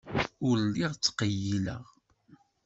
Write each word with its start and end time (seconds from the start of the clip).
Ur 0.47 0.55
lliɣ 0.65 0.91
ttqeyyileɣ. 0.93 1.83